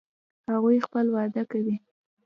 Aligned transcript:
هغوی 0.51 0.77
خپل 0.85 1.05
واده 1.15 1.43
کوي 1.51 1.75